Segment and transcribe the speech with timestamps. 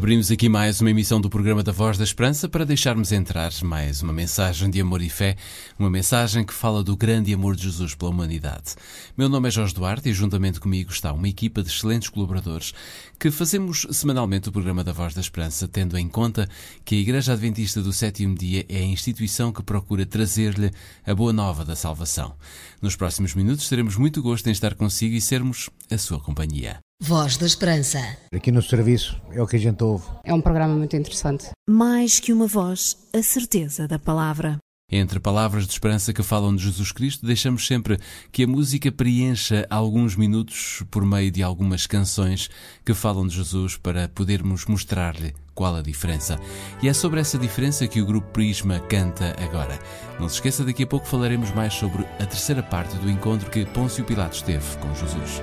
[0.00, 4.00] Abrimos aqui mais uma emissão do programa da Voz da Esperança para deixarmos entrar mais
[4.00, 5.36] uma mensagem de amor e fé,
[5.78, 8.76] uma mensagem que fala do grande amor de Jesus pela humanidade.
[9.14, 12.72] Meu nome é Jorge Duarte e juntamente comigo está uma equipa de excelentes colaboradores
[13.18, 16.48] que fazemos semanalmente o programa da Voz da Esperança, tendo em conta
[16.82, 20.70] que a Igreja Adventista do Sétimo Dia é a instituição que procura trazer-lhe
[21.06, 22.34] a boa nova da salvação.
[22.80, 26.80] Nos próximos minutos teremos muito gosto em estar consigo e sermos a sua companhia.
[27.02, 27.98] Voz da Esperança.
[28.30, 30.04] Aqui no serviço é o que a gente ouve.
[30.22, 31.48] É um programa muito interessante.
[31.66, 34.58] Mais que uma voz, a certeza da palavra.
[34.92, 37.96] Entre palavras de esperança que falam de Jesus Cristo, deixamos sempre
[38.30, 42.50] que a música preencha alguns minutos por meio de algumas canções
[42.84, 46.38] que falam de Jesus para podermos mostrar-lhe qual a diferença.
[46.82, 49.78] E é sobre essa diferença que o grupo Prisma canta agora.
[50.18, 53.64] Não se esqueça, daqui a pouco falaremos mais sobre a terceira parte do encontro que
[53.64, 55.40] Pôncio Pilatos teve com Jesus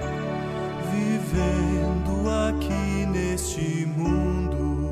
[1.27, 4.91] vivendo aqui neste mundo,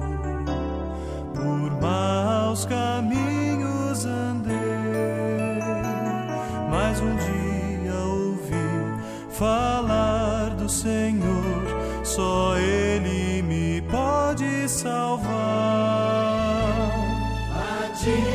[1.33, 4.53] por maus caminhos andei,
[6.69, 9.00] mas um dia ouvi
[9.31, 11.64] falar do Senhor,
[12.03, 15.30] só Ele me pode salvar.
[17.52, 18.34] A diferença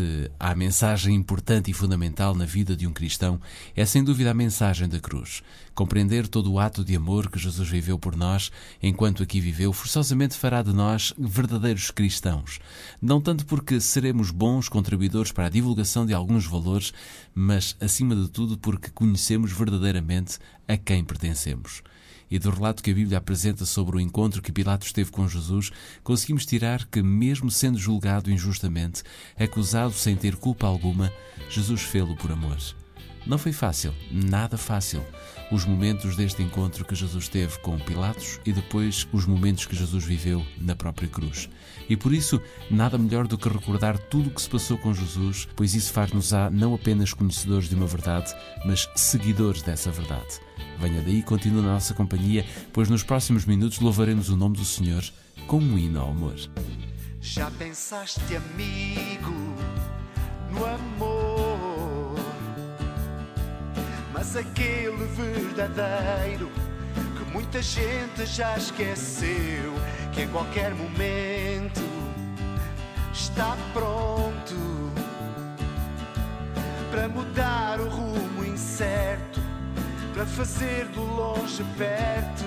[0.00, 3.38] Se há mensagem importante e fundamental na vida de um cristão,
[3.76, 5.42] é sem dúvida a mensagem da cruz.
[5.74, 8.50] Compreender todo o ato de amor que Jesus viveu por nós,
[8.82, 12.60] enquanto aqui viveu, forçosamente fará de nós verdadeiros cristãos.
[12.98, 16.94] Não tanto porque seremos bons contribuidores para a divulgação de alguns valores,
[17.34, 21.82] mas, acima de tudo, porque conhecemos verdadeiramente a quem pertencemos
[22.30, 25.70] e do relato que a Bíblia apresenta sobre o encontro que Pilatos teve com Jesus,
[26.02, 29.02] conseguimos tirar que, mesmo sendo julgado injustamente,
[29.38, 31.12] acusado sem ter culpa alguma,
[31.50, 32.79] Jesus fê-lo por amor.
[33.30, 35.04] Não foi fácil, nada fácil.
[35.52, 40.04] Os momentos deste encontro que Jesus teve com Pilatos e depois os momentos que Jesus
[40.04, 41.48] viveu na própria cruz.
[41.88, 45.46] E por isso, nada melhor do que recordar tudo o que se passou com Jesus,
[45.54, 48.34] pois isso faz-nos-á não apenas conhecedores de uma verdade,
[48.64, 50.40] mas seguidores dessa verdade.
[50.80, 55.04] Venha daí continue na nossa companhia, pois nos próximos minutos louvaremos o nome do Senhor
[55.46, 56.34] com um hino ao amor.
[57.20, 59.30] Já pensaste, amigo,
[60.50, 61.19] no amor?
[64.20, 66.50] Mas aquele verdadeiro
[67.16, 69.72] que muita gente já esqueceu,
[70.12, 71.80] que em qualquer momento
[73.14, 74.92] está pronto
[76.90, 79.40] para mudar o rumo incerto,
[80.12, 82.44] para fazer do longe perto.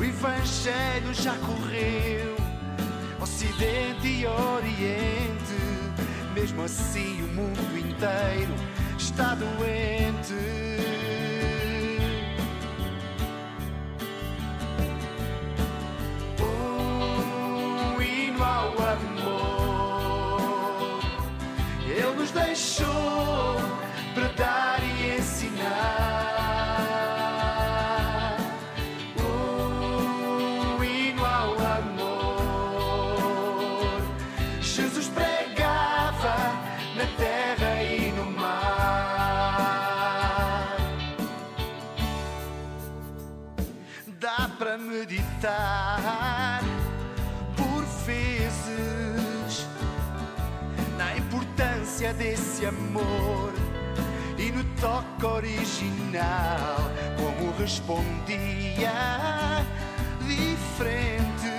[0.00, 2.34] O Evangelho já correu
[3.20, 5.60] Ocidente e Oriente,
[6.34, 8.52] mesmo assim o mundo inteiro
[8.98, 10.41] está doente.
[52.62, 53.52] Desse amor
[54.38, 56.76] e no toque original,
[57.16, 58.92] como respondia
[60.20, 61.50] diferente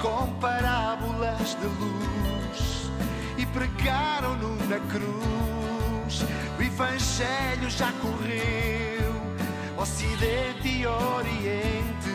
[0.00, 2.90] com parábolas de luz
[3.38, 6.22] e pregaram-no na cruz.
[6.58, 9.14] O Evangelho já correu,
[9.78, 12.10] Ocidente e Oriente,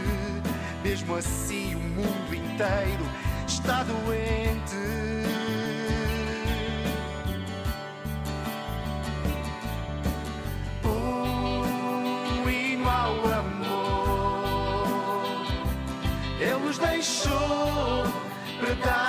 [0.83, 3.05] mesmo assim o mundo inteiro
[3.47, 5.18] está doente.
[18.75, 19.08] Para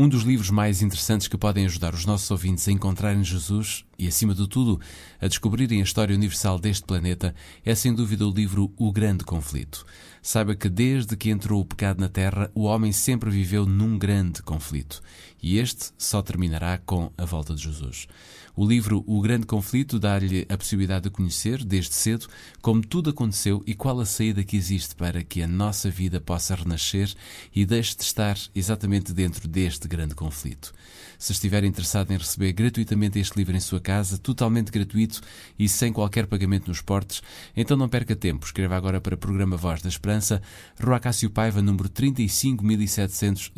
[0.00, 4.08] Um dos livros mais interessantes que podem ajudar os nossos ouvintes a encontrarem Jesus e,
[4.08, 4.80] acima de tudo,
[5.20, 9.84] a descobrirem a história universal deste planeta é, sem dúvida, o livro O Grande Conflito.
[10.22, 14.42] Saiba que desde que entrou o pecado na Terra, o homem sempre viveu num grande
[14.42, 15.02] conflito.
[15.42, 18.08] E este só terminará com a volta de Jesus.
[18.62, 22.26] O livro O Grande Conflito dá-lhe a possibilidade de conhecer, desde cedo,
[22.60, 26.54] como tudo aconteceu e qual a saída que existe para que a nossa vida possa
[26.54, 27.10] renascer
[27.56, 30.74] e deixe de estar exatamente dentro deste grande conflito.
[31.20, 35.20] Se estiver interessado em receber gratuitamente este livro em sua casa, totalmente gratuito
[35.58, 37.22] e sem qualquer pagamento nos portes,
[37.54, 38.46] então não perca tempo.
[38.46, 40.40] Escreva agora para o programa Voz da Esperança,
[40.82, 43.52] Rua Cássio Paiva, número 35700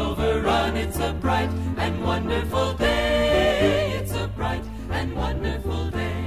[0.00, 0.76] Overrun.
[0.76, 3.92] It's a bright and wonderful day.
[3.98, 6.24] It's a bright and wonderful day.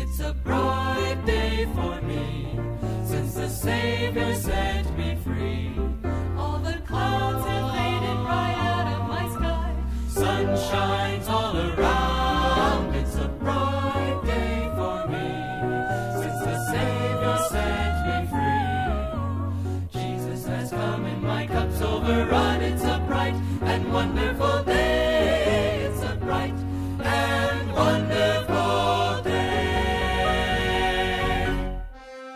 [0.00, 2.58] It's a bright day for me
[3.04, 4.71] since the Savior set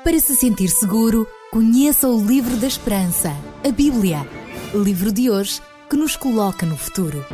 [0.06, 3.30] Para se sentir seguro, conheça o Livro da Esperança,
[3.66, 4.18] a Bíblia.
[4.72, 5.60] Livro de hoje
[5.90, 7.26] que nos coloca no futuro.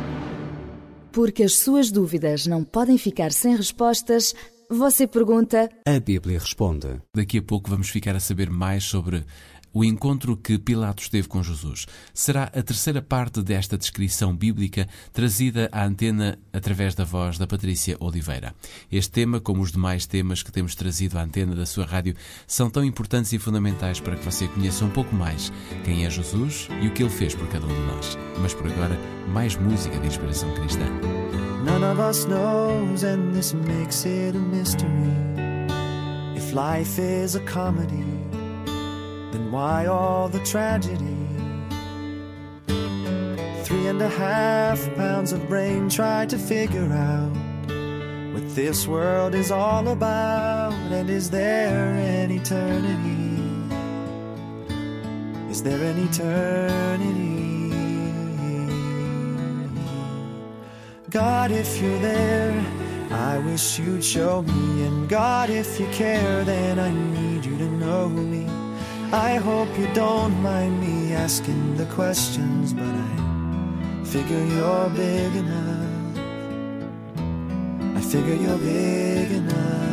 [1.11, 4.33] Porque as suas dúvidas não podem ficar sem respostas,
[4.67, 5.69] você pergunta.
[5.87, 6.99] A Bíblia responde.
[7.15, 9.23] Daqui a pouco vamos ficar a saber mais sobre
[9.73, 11.87] o encontro que Pilatos teve com Jesus.
[12.13, 17.97] Será a terceira parte desta descrição bíblica trazida à antena através da voz da Patrícia
[17.99, 18.53] Oliveira.
[18.91, 22.15] Este tema, como os demais temas que temos trazido à antena da sua rádio,
[22.45, 25.51] são tão importantes e fundamentais para que você conheça um pouco mais
[25.83, 28.17] quem é Jesus e o que ele fez por cada um de nós.
[28.39, 30.85] Mas por agora, mais música de inspiração cristã.
[31.63, 34.91] None of us knows, and this makes it a mystery.
[36.35, 38.22] If life is a comedy,
[39.53, 41.27] why all the tragedy?
[43.63, 47.31] Three and a half pounds of brain try to figure out
[48.33, 53.29] what this world is all about, and is there an eternity?
[55.51, 57.21] Is there an eternity?
[61.11, 62.65] God, if you're there,
[63.11, 64.87] I wish you'd show me.
[64.87, 68.52] And God, if you care, then I need you to know me.
[69.13, 76.17] I hope you don't mind me asking the questions, but I figure you're big enough.
[77.95, 79.83] I figure you're big enough.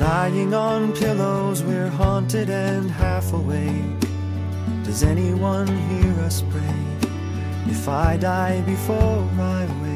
[0.00, 4.00] Lying on pillows, we're haunted and half awake.
[4.82, 6.90] Does anyone hear us pray?
[7.66, 9.89] If I die before I wake,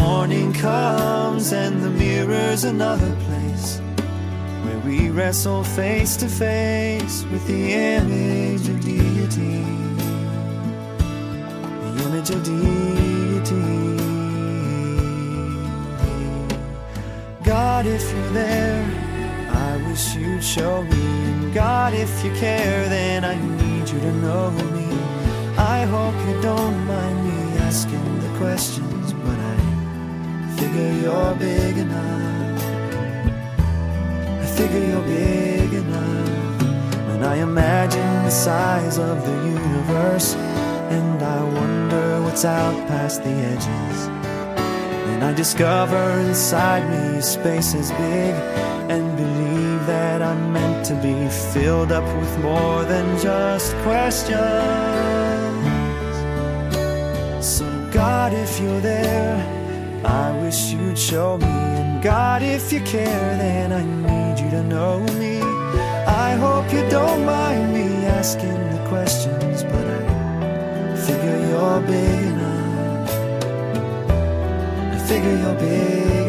[0.00, 3.80] morning comes and the mirror's another place
[4.64, 9.62] where we wrestle face to face with the image of deity.
[11.84, 13.96] The image of deity.
[17.44, 18.84] God, if you're there,
[19.68, 21.04] I wish you'd show me.
[21.30, 24.88] And God, if you care, then I need you to know me.
[25.56, 28.95] I hope you don't mind me asking the I
[30.76, 32.62] figure you're big enough.
[34.42, 36.62] I figure you're big enough.
[37.12, 40.34] And I imagine the size of the universe.
[40.96, 43.98] And I wonder what's out past the edges.
[45.10, 48.34] And I discover inside me space is big.
[48.92, 51.16] And believe that I'm meant to be
[51.54, 54.36] filled up with more than just questions.
[57.40, 59.55] So, God, if you're there,
[60.06, 61.46] I wish you'd show me.
[61.46, 65.40] And God, if you care, then I need you to know me.
[66.06, 73.10] I hope you don't mind me asking the questions, but I figure you're big enough.
[74.94, 76.25] I figure you're big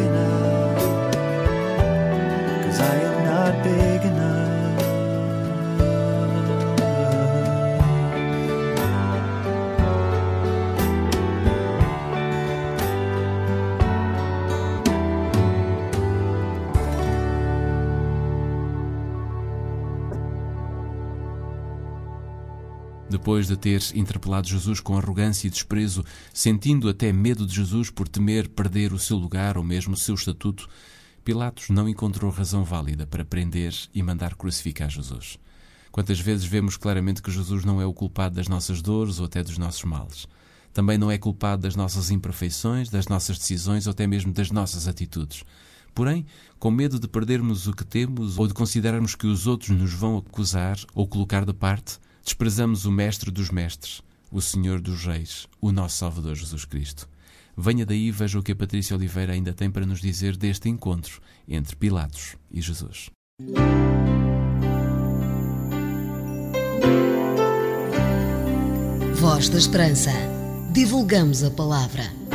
[23.17, 28.07] Depois de ter interpelado Jesus com arrogância e desprezo, sentindo até medo de Jesus por
[28.07, 30.69] temer perder o seu lugar ou mesmo o seu estatuto,
[31.25, 35.39] Pilatos não encontrou razão válida para prender e mandar crucificar Jesus.
[35.91, 39.41] Quantas vezes vemos claramente que Jesus não é o culpado das nossas dores ou até
[39.41, 40.27] dos nossos males.
[40.71, 44.87] Também não é culpado das nossas imperfeições, das nossas decisões ou até mesmo das nossas
[44.87, 45.43] atitudes.
[45.95, 46.23] Porém,
[46.59, 50.19] com medo de perdermos o que temos ou de considerarmos que os outros nos vão
[50.19, 55.71] acusar ou colocar de parte, desprezamos o Mestre dos Mestres, o Senhor dos Reis, o
[55.71, 57.07] nosso Salvador Jesus Cristo.
[57.55, 60.67] Venha daí e veja o que a Patrícia Oliveira ainda tem para nos dizer deste
[60.67, 63.09] encontro entre Pilatos e Jesus.
[69.15, 70.11] Voz da Esperança.
[70.73, 72.26] Divulgamos a palavra.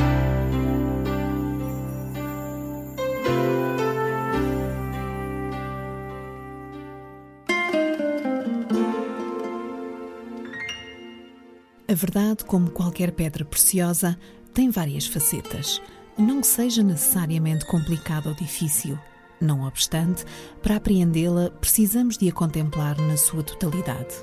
[11.92, 14.18] A verdade, como qualquer pedra preciosa,
[14.54, 15.78] tem várias facetas.
[16.16, 18.98] Não seja necessariamente complicada ou difícil.
[19.38, 20.24] Não obstante,
[20.62, 24.14] para apreendê-la, precisamos de a contemplar na sua totalidade.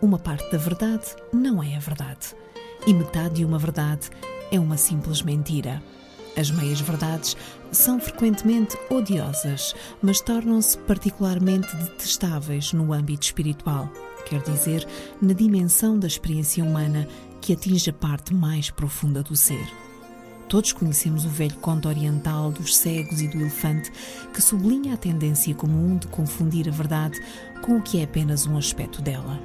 [0.00, 2.34] Uma parte da verdade não é a verdade.
[2.88, 4.10] E metade de uma verdade
[4.50, 5.80] é uma simples mentira.
[6.36, 7.36] As meias-verdades
[7.70, 13.88] são frequentemente odiosas, mas tornam-se particularmente detestáveis no âmbito espiritual,
[14.26, 14.86] quer dizer,
[15.20, 17.08] na dimensão da experiência humana
[17.40, 19.66] que atinge a parte mais profunda do ser.
[20.48, 23.90] Todos conhecemos o velho conto oriental dos cegos e do elefante,
[24.34, 27.18] que sublinha a tendência comum de confundir a verdade
[27.62, 29.40] com o que é apenas um aspecto dela.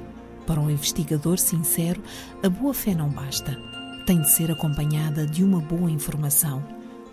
[0.46, 2.02] Para um investigador sincero,
[2.42, 3.58] a boa fé não basta.
[4.06, 6.62] Tem de ser acompanhada de uma boa informação,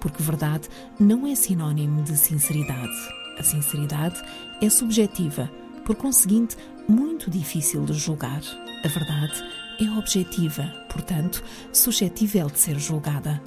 [0.01, 0.67] porque verdade
[0.99, 2.95] não é sinônimo de sinceridade.
[3.39, 4.21] A sinceridade
[4.61, 5.49] é subjetiva,
[5.85, 8.41] por conseguinte, muito difícil de julgar.
[8.83, 9.43] A verdade
[9.79, 11.43] é objetiva, portanto,
[11.73, 13.41] suscetível de ser julgada.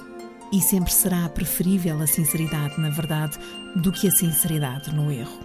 [0.51, 3.37] E sempre será preferível a sinceridade na verdade
[3.75, 5.39] do que a sinceridade no erro.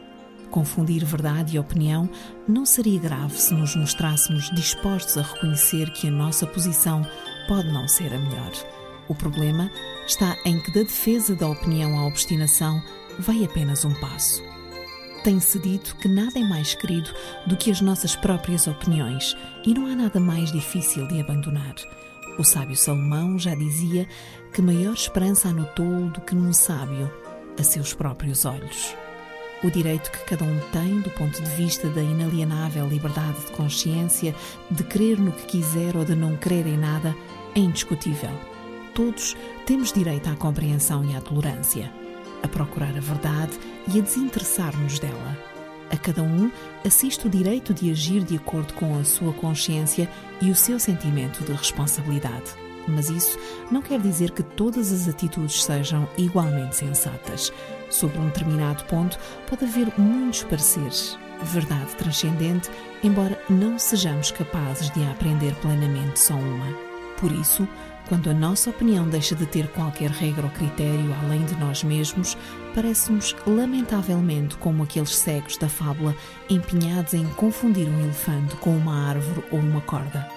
[0.50, 2.08] Confundir verdade e opinião
[2.48, 7.02] não seria grave se nos mostrássemos dispostos a reconhecer que a nossa posição
[7.48, 8.52] pode não ser a melhor.
[9.08, 9.70] O problema
[10.06, 12.80] está em que da defesa da opinião à obstinação
[13.18, 14.53] vai apenas um passo.
[15.24, 17.10] Tem-se dito que nada é mais querido
[17.46, 19.34] do que as nossas próprias opiniões
[19.64, 21.76] e não há nada mais difícil de abandonar.
[22.38, 24.06] O sábio Salomão já dizia
[24.52, 27.10] que maior esperança há no tolo do que num sábio,
[27.58, 28.94] a seus próprios olhos.
[29.62, 34.34] O direito que cada um tem, do ponto de vista da inalienável liberdade de consciência,
[34.70, 37.16] de crer no que quiser ou de não crer em nada,
[37.54, 38.38] é indiscutível.
[38.94, 39.34] Todos
[39.64, 41.90] temos direito à compreensão e à tolerância,
[42.44, 43.58] a procurar a verdade
[43.92, 45.36] e a desinteressar-nos dela.
[45.90, 46.50] A cada um
[46.84, 50.08] assiste o direito de agir de acordo com a sua consciência
[50.40, 52.52] e o seu sentimento de responsabilidade.
[52.86, 53.38] Mas isso
[53.70, 57.50] não quer dizer que todas as atitudes sejam igualmente sensatas.
[57.88, 62.70] Sobre um determinado ponto pode haver muitos pareceres, verdade transcendente,
[63.02, 66.76] embora não sejamos capazes de a aprender plenamente só uma.
[67.18, 67.66] Por isso,
[68.08, 72.36] quando a nossa opinião deixa de ter qualquer regra ou critério além de nós mesmos,
[72.74, 76.14] parece-nos lamentavelmente como aqueles cegos da fábula
[76.50, 80.28] empenhados em confundir um elefante com uma árvore ou uma corda.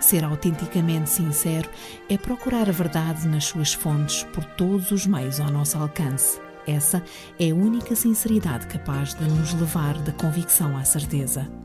[0.00, 1.68] Ser autenticamente sincero
[2.08, 6.40] é procurar a verdade nas suas fontes por todos os meios ao nosso alcance.
[6.66, 7.02] Essa
[7.38, 11.59] é a única sinceridade capaz de nos levar da convicção à certeza.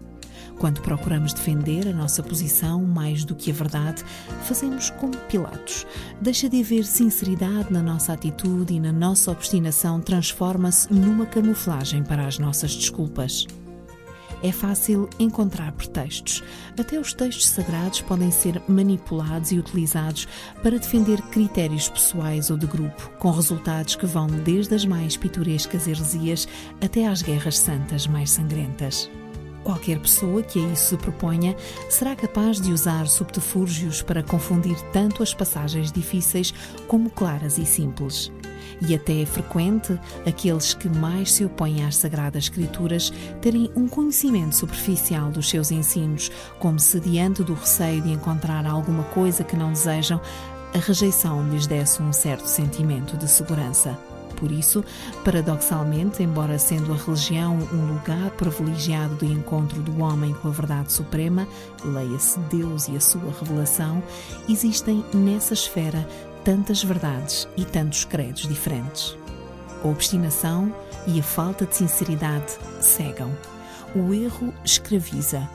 [0.57, 4.03] Quando procuramos defender a nossa posição mais do que a verdade,
[4.43, 5.85] fazemos como Pilatos.
[6.21, 12.25] Deixa de haver sinceridade na nossa atitude e na nossa obstinação transforma-se numa camuflagem para
[12.25, 13.45] as nossas desculpas.
[14.43, 16.43] É fácil encontrar pretextos.
[16.77, 20.27] Até os textos sagrados podem ser manipulados e utilizados
[20.61, 25.87] para defender critérios pessoais ou de grupo, com resultados que vão desde as mais pitorescas
[25.87, 26.47] heresias
[26.79, 29.09] até às guerras santas mais sangrentas.
[29.65, 31.55] Qualquer pessoa que a isso se proponha
[31.89, 36.53] será capaz de usar subterfúgios para confundir tanto as passagens difíceis
[36.87, 38.31] como claras e simples.
[38.87, 44.55] E até é frequente aqueles que mais se opõem às Sagradas Escrituras terem um conhecimento
[44.55, 49.73] superficial dos seus ensinos, como se, diante do receio de encontrar alguma coisa que não
[49.73, 50.21] desejam,
[50.75, 53.97] a rejeição lhes desse um certo sentimento de segurança.
[54.35, 54.83] Por isso,
[55.23, 60.91] paradoxalmente, embora sendo a religião um lugar privilegiado de encontro do homem com a verdade
[60.91, 61.47] suprema,
[61.83, 64.03] leia-se Deus e a sua revelação,
[64.49, 66.07] existem nessa esfera
[66.43, 69.17] tantas verdades e tantos credos diferentes.
[69.83, 70.73] A obstinação
[71.07, 73.35] e a falta de sinceridade cegam.
[73.95, 75.47] O erro escraviza.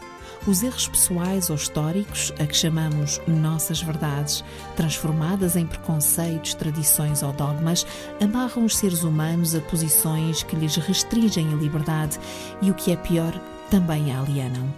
[0.46, 4.42] Os erros pessoais ou históricos, a que chamamos nossas verdades,
[4.74, 7.86] transformadas em preconceitos, tradições ou dogmas,
[8.22, 12.18] amarram os seres humanos a posições que lhes restringem a liberdade
[12.62, 13.38] e, o que é pior,
[13.70, 14.72] também a alienam.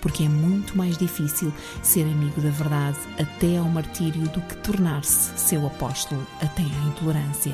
[0.00, 5.36] Porque é muito mais difícil ser amigo da verdade até ao martírio do que tornar-se
[5.36, 7.52] seu apóstolo até à intolerância.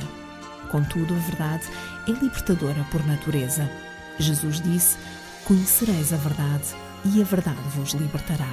[0.70, 1.64] Contudo, a verdade
[2.06, 3.68] é libertadora por natureza.
[4.18, 4.96] Jesus disse:
[5.44, 8.48] Conhecereis a verdade e a verdade vos libertará.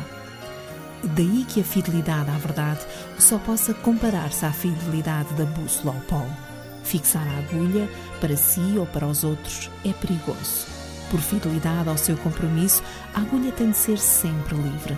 [1.03, 2.79] Daí que a fidelidade à verdade
[3.17, 6.37] só possa comparar-se à fidelidade da bússola ao polo.
[6.83, 7.89] Fixar a agulha
[8.21, 10.67] para si ou para os outros é perigoso.
[11.09, 12.81] Por fidelidade ao seu compromisso,
[13.13, 14.97] a agulha tem de ser sempre livre.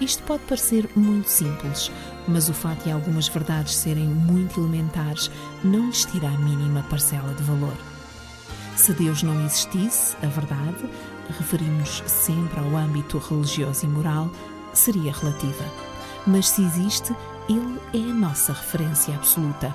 [0.00, 1.90] Isto pode parecer muito simples,
[2.28, 5.30] mas o fato de algumas verdades serem muito elementares
[5.64, 7.76] não lhes tira a mínima parcela de valor.
[8.76, 10.84] Se Deus não existisse, a verdade,
[11.32, 14.30] referimos sempre ao âmbito religioso e moral,
[14.72, 15.64] seria relativa.
[16.26, 17.14] Mas se existe,
[17.48, 19.74] Ele é a nossa referência absoluta.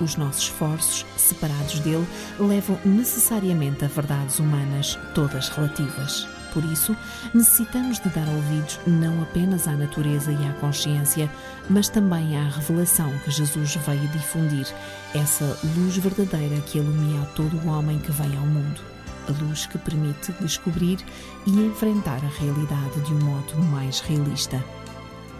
[0.00, 2.06] Os nossos esforços, separados dele,
[2.38, 6.26] levam necessariamente a verdades humanas, todas relativas.
[6.52, 6.94] Por isso,
[7.32, 11.30] necessitamos de dar ouvidos não apenas à natureza e à consciência,
[11.68, 14.66] mas também à revelação que Jesus veio difundir,
[15.14, 18.91] essa luz verdadeira que ilumina todo o homem que vem ao mundo.
[19.28, 20.98] A luz que permite descobrir
[21.46, 24.62] e enfrentar a realidade de um modo mais realista.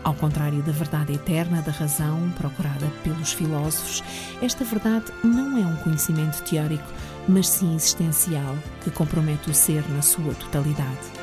[0.04, 4.02] Ao contrário da verdade eterna da razão procurada pelos filósofos,
[4.40, 6.86] esta verdade não é um conhecimento teórico,
[7.28, 11.22] mas sim existencial, que compromete o ser na sua totalidade.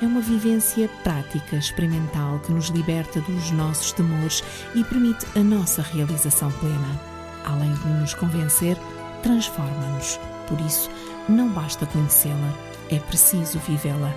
[0.00, 4.42] É uma vivência prática, experimental, que nos liberta dos nossos temores
[4.74, 7.00] e permite a nossa realização plena.
[7.44, 8.78] Além de nos convencer,
[9.22, 10.18] transforma-nos.
[10.46, 10.88] Por isso,
[11.30, 12.54] não basta conhecê-la,
[12.90, 14.12] é preciso vivê-la.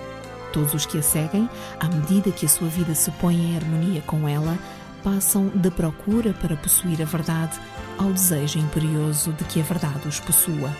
[0.52, 1.48] Todos os que a seguem,
[1.80, 4.58] à medida que a sua vida se põe em harmonia com ela,
[5.02, 7.58] passam da procura para possuir a verdade
[7.98, 10.72] ao desejo imperioso de que a verdade os possua.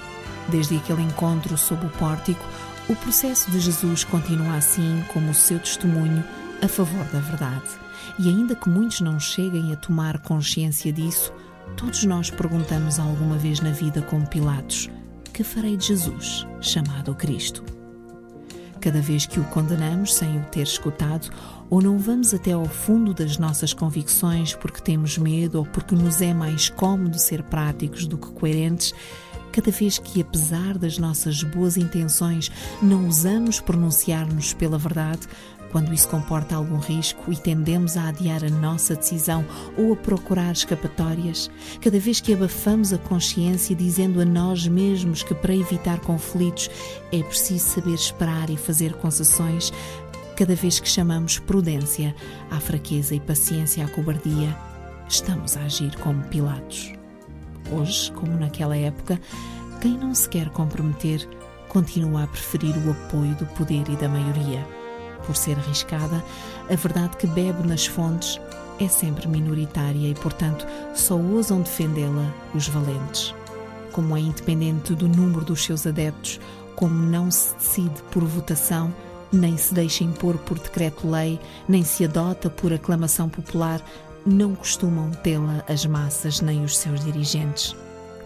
[0.48, 2.44] Desde aquele encontro sob o pórtico,
[2.88, 6.22] o processo de Jesus continua assim como o seu testemunho
[6.62, 7.68] a favor da verdade.
[8.18, 11.32] E ainda que muitos não cheguem a tomar consciência disso,
[11.76, 14.88] todos nós perguntamos alguma vez na vida como Pilatos:
[15.34, 17.64] que farei de Jesus, chamado Cristo?
[18.80, 21.28] Cada vez que o condenamos sem o ter escutado,
[21.68, 26.22] ou não vamos até ao fundo das nossas convicções porque temos medo ou porque nos
[26.22, 28.94] é mais cômodo ser práticos do que coerentes,
[29.50, 32.48] cada vez que, apesar das nossas boas intenções,
[32.80, 35.26] não ousamos pronunciar-nos pela verdade,
[35.74, 39.44] quando isso comporta algum risco e tendemos a adiar a nossa decisão
[39.76, 45.34] ou a procurar escapatórias, cada vez que abafamos a consciência dizendo a nós mesmos que
[45.34, 46.70] para evitar conflitos
[47.10, 49.72] é preciso saber esperar e fazer concessões,
[50.36, 52.14] cada vez que chamamos prudência
[52.52, 54.56] à fraqueza e paciência à cobardia,
[55.08, 56.92] estamos a agir como Pilatos.
[57.72, 59.20] Hoje, como naquela época,
[59.80, 61.28] quem não se quer comprometer
[61.68, 64.73] continua a preferir o apoio do poder e da maioria
[65.26, 66.22] por ser arriscada,
[66.70, 68.40] a verdade que bebe nas fontes
[68.78, 73.34] é sempre minoritária e, portanto, só ousam defendê-la os valentes.
[73.92, 76.40] Como é independente do número dos seus adeptos,
[76.74, 78.92] como não se decide por votação,
[79.32, 83.80] nem se deixa impor por decreto-lei, nem se adota por aclamação popular,
[84.26, 87.76] não costumam tê-la as massas nem os seus dirigentes.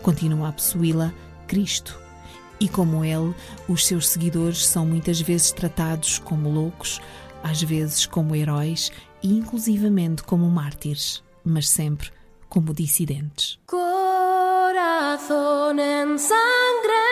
[0.02, 1.12] Continua a possuí-la
[1.46, 2.08] Cristo
[2.61, 3.35] e como ele,
[3.68, 7.01] os seus seguidores são muitas vezes tratados como loucos,
[7.42, 8.90] às vezes como heróis
[9.23, 12.11] e inclusivamente como mártires, mas sempre
[12.49, 13.59] como dissidentes.
[15.79, 17.08] Ensangrentado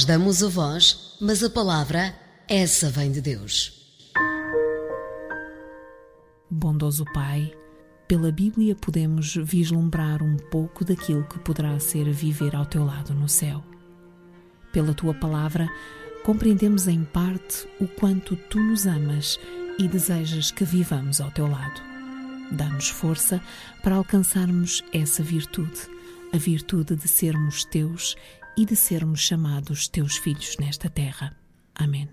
[0.00, 2.14] Nós damos a voz, mas a palavra,
[2.48, 3.86] essa vem de Deus.
[6.50, 7.52] Bondoso Pai,
[8.08, 13.28] pela Bíblia podemos vislumbrar um pouco daquilo que poderá ser viver ao teu lado no
[13.28, 13.62] céu.
[14.72, 15.68] Pela tua palavra,
[16.24, 19.38] compreendemos em parte o quanto tu nos amas
[19.78, 21.82] e desejas que vivamos ao teu lado.
[22.50, 23.38] Dá-nos força
[23.82, 25.78] para alcançarmos essa virtude,
[26.32, 28.16] a virtude de sermos teus
[28.56, 31.36] e de sermos chamados teus filhos nesta terra.
[31.74, 32.08] Amém.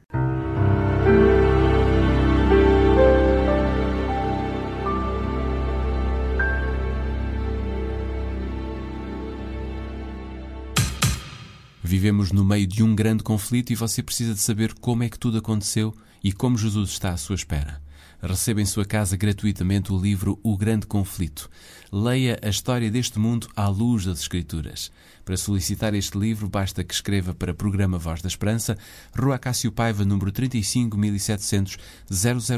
[11.88, 15.18] Vivemos no meio de um grande conflito e você precisa de saber como é que
[15.18, 17.82] tudo aconteceu e como Jesus está à sua espera.
[18.22, 21.48] Receba em sua casa gratuitamente o livro O Grande Conflito.
[21.92, 24.92] Leia a história deste mundo à luz das Escrituras.
[25.24, 28.76] Para solicitar este livro, basta que escreva para Programa Voz da Esperança,
[29.16, 31.78] Rua Cássio Paiva, número 35700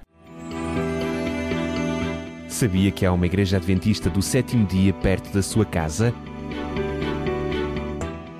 [2.47, 6.13] Sabia que há uma igreja adventista do sétimo dia perto da sua casa?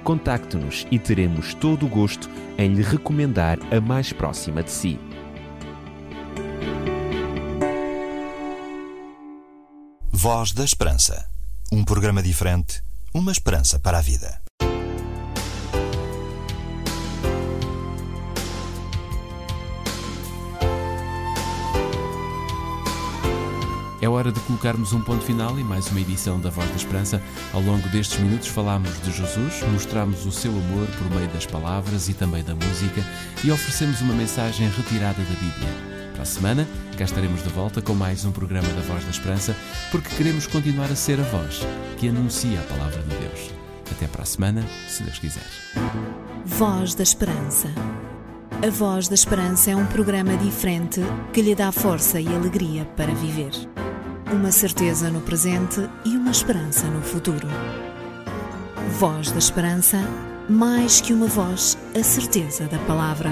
[0.04, 5.00] Contacte-nos e teremos todo o gosto em lhe recomendar a mais próxima de si.
[10.28, 11.30] Voz da Esperança.
[11.72, 12.82] Um programa diferente,
[13.14, 14.42] uma esperança para a vida.
[24.02, 27.22] É hora de colocarmos um ponto final em mais uma edição da Voz da Esperança.
[27.54, 32.10] Ao longo destes minutos falámos de Jesus, mostramos o seu amor por meio das palavras
[32.10, 33.06] e também da música
[33.44, 35.70] e oferecemos uma mensagem retirada da Bíblia.
[36.14, 39.54] Para a semana, cá estaremos de volta com mais um programa da Voz da Esperança,
[39.92, 41.60] porque queremos continuar a ser a voz
[41.98, 43.52] que anuncia a palavra de Deus.
[43.92, 45.46] Até para a semana, se Deus quiser.
[46.46, 47.68] Voz da Esperança.
[48.66, 51.02] A Voz da Esperança é um programa diferente
[51.34, 53.52] que lhe dá força e alegria para viver.
[54.32, 57.48] Uma certeza no presente e uma esperança no futuro.
[58.98, 59.98] Voz da Esperança,
[60.50, 63.32] mais que uma voz, a certeza da palavra.